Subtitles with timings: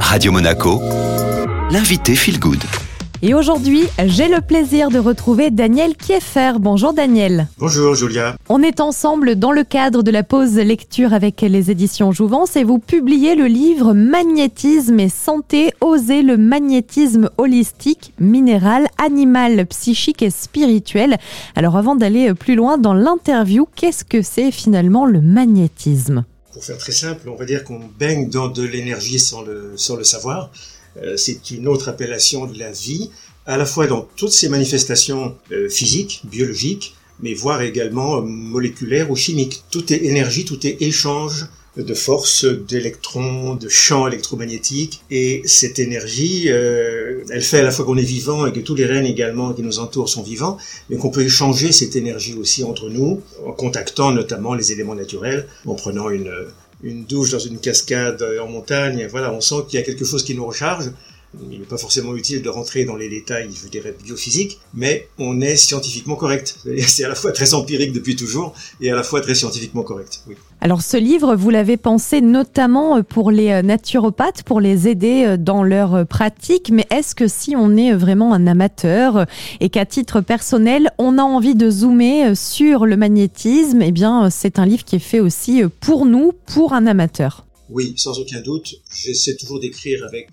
[0.00, 0.80] Radio Monaco,
[1.70, 2.62] l'invité Feel Good.
[3.22, 6.52] Et aujourd'hui, j'ai le plaisir de retrouver Daniel Kieffer.
[6.60, 7.48] Bonjour Daniel.
[7.58, 8.36] Bonjour Julia.
[8.48, 12.64] On est ensemble dans le cadre de la pause lecture avec les éditions Jouvence et
[12.64, 20.30] vous publiez le livre Magnétisme et santé, oser le magnétisme holistique, minéral, animal, psychique et
[20.30, 21.16] spirituel.
[21.56, 26.24] Alors avant d'aller plus loin dans l'interview, qu'est-ce que c'est finalement le magnétisme?
[26.56, 29.94] Pour faire très simple, on va dire qu'on baigne dans de l'énergie sans le, sans
[29.94, 30.50] le savoir.
[31.02, 33.10] Euh, c'est une autre appellation de la vie,
[33.44, 39.10] à la fois dans toutes ses manifestations euh, physiques, biologiques, mais voire également euh, moléculaires
[39.10, 39.64] ou chimiques.
[39.70, 41.44] Tout est énergie, tout est échange
[41.76, 45.02] de force, d'électrons, de champs électromagnétiques.
[45.10, 48.86] Et cette énergie, elle fait à la fois qu'on est vivant et que tous les
[48.86, 50.58] règnes également qui nous entourent sont vivants,
[50.88, 55.46] mais qu'on peut échanger cette énergie aussi entre nous, en contactant notamment les éléments naturels,
[55.66, 56.32] en prenant une,
[56.82, 60.24] une douche dans une cascade en montagne, voilà, on sent qu'il y a quelque chose
[60.24, 60.90] qui nous recharge.
[61.50, 65.40] Il n'est pas forcément utile de rentrer dans les détails, je dirais, biophysiques, mais on
[65.40, 66.58] est scientifiquement correct.
[66.86, 70.22] C'est à la fois très empirique depuis toujours et à la fois très scientifiquement correct.
[70.28, 70.36] Oui.
[70.60, 76.06] Alors ce livre, vous l'avez pensé notamment pour les naturopathes, pour les aider dans leur
[76.06, 79.26] pratique, mais est-ce que si on est vraiment un amateur
[79.60, 84.58] et qu'à titre personnel, on a envie de zoomer sur le magnétisme, eh bien c'est
[84.58, 88.76] un livre qui est fait aussi pour nous, pour un amateur Oui, sans aucun doute.
[88.94, 90.30] J'essaie toujours d'écrire avec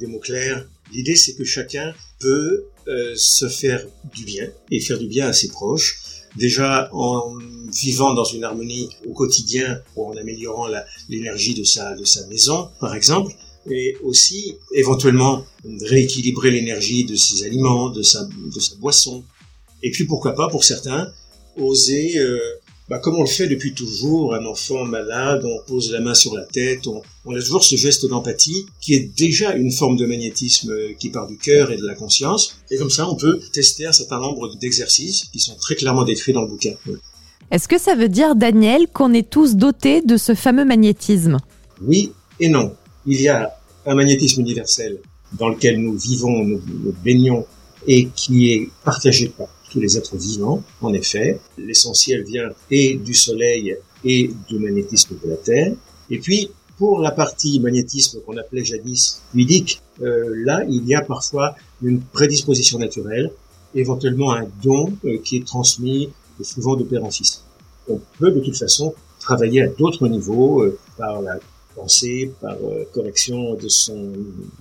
[0.00, 0.66] des mots clairs.
[0.92, 3.84] L'idée, c'est que chacun peut euh, se faire
[4.14, 6.00] du bien et faire du bien à ses proches.
[6.36, 7.34] Déjà en
[7.72, 10.68] vivant dans une harmonie au quotidien ou en améliorant
[11.08, 13.32] l'énergie de sa, de sa maison, par exemple,
[13.70, 15.44] et aussi éventuellement
[15.82, 19.24] rééquilibrer l'énergie de ses aliments, de sa, de sa boisson.
[19.82, 21.12] Et puis pourquoi pas pour certains
[21.56, 22.38] oser euh,
[22.90, 26.34] bah, comme on le fait depuis toujours, un enfant malade, on pose la main sur
[26.34, 30.04] la tête, on, on a toujours ce geste d'empathie qui est déjà une forme de
[30.06, 32.56] magnétisme qui part du cœur et de la conscience.
[32.68, 36.32] Et comme ça, on peut tester un certain nombre d'exercices qui sont très clairement décrits
[36.32, 36.72] dans le bouquin.
[37.52, 41.36] Est-ce que ça veut dire, Daniel, qu'on est tous dotés de ce fameux magnétisme?
[41.80, 42.10] Oui
[42.40, 42.74] et non.
[43.06, 44.98] Il y a un magnétisme universel
[45.38, 47.46] dans lequel nous vivons, nous, nous baignons
[47.86, 50.62] et qui est partagé par tous les êtres vivants.
[50.80, 55.72] En effet, l'essentiel vient et du Soleil et du magnétisme de la Terre.
[56.10, 61.02] Et puis, pour la partie magnétisme qu'on appelait jadis fluidique, euh, là, il y a
[61.02, 63.30] parfois une prédisposition naturelle,
[63.74, 66.10] éventuellement un don euh, qui est transmis
[66.42, 67.44] souvent de père en fils.
[67.88, 71.38] On peut de toute façon travailler à d'autres niveaux euh, par la
[71.74, 74.12] pensée, par euh, correction de son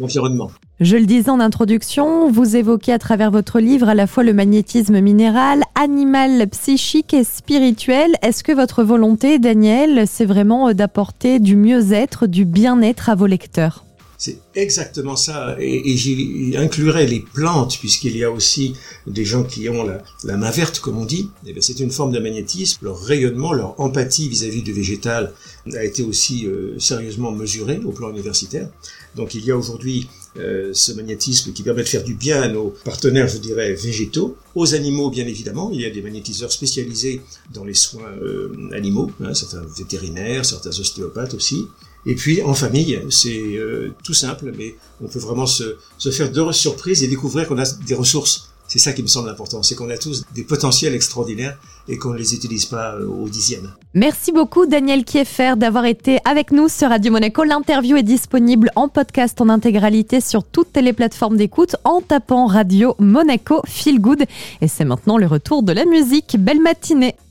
[0.02, 0.52] environnement.
[0.80, 4.32] Je le disais en introduction, vous évoquez à travers votre livre à la fois le
[4.32, 8.14] magnétisme minéral, animal, psychique et spirituel.
[8.22, 13.84] Est-ce que votre volonté, Daniel, c'est vraiment d'apporter du mieux-être, du bien-être à vos lecteurs?
[14.18, 15.58] C'est exactement ça.
[15.60, 18.74] Et, j'y inclurais les plantes, puisqu'il y a aussi
[19.08, 19.86] des gens qui ont
[20.24, 21.30] la, main verte, comme on dit.
[21.46, 22.86] Eh c'est une forme de magnétisme.
[22.86, 25.34] Leur rayonnement, leur empathie vis-à-vis du végétal
[25.74, 28.70] a été aussi euh, sérieusement mesurée au plan universitaire.
[29.16, 32.48] Donc il y a aujourd'hui euh, ce magnétisme qui permet de faire du bien à
[32.48, 35.72] nos partenaires, je dirais, végétaux, aux animaux bien évidemment.
[35.74, 37.22] Il y a des magnétiseurs spécialisés
[37.54, 41.68] dans les soins euh, animaux, hein, certains vétérinaires, certains ostéopathes aussi.
[42.06, 46.32] Et puis en famille, c'est euh, tout simple, mais on peut vraiment se, se faire
[46.32, 48.50] de surprises et découvrir qu'on a des ressources.
[48.70, 51.58] C'est ça qui me semble important, c'est qu'on a tous des potentiels extraordinaires
[51.88, 53.74] et qu'on ne les utilise pas euh, au dixième.
[53.96, 57.44] Merci beaucoup Daniel Kieffer d'avoir été avec nous sur Radio Monaco.
[57.44, 62.96] L'interview est disponible en podcast en intégralité sur toutes les plateformes d'écoute en tapant Radio
[63.00, 64.26] Monaco Feel Good.
[64.62, 66.38] Et c'est maintenant le retour de la musique.
[66.38, 67.16] Belle matinée